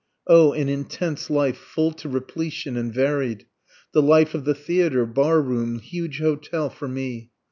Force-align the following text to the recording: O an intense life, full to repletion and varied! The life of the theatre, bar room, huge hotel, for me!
O 0.25 0.51
an 0.53 0.67
intense 0.67 1.29
life, 1.29 1.57
full 1.59 1.91
to 1.91 2.09
repletion 2.09 2.75
and 2.75 2.91
varied! 2.91 3.45
The 3.91 4.01
life 4.01 4.33
of 4.33 4.45
the 4.45 4.55
theatre, 4.55 5.05
bar 5.05 5.39
room, 5.43 5.77
huge 5.77 6.17
hotel, 6.21 6.71
for 6.71 6.87
me! 6.87 7.29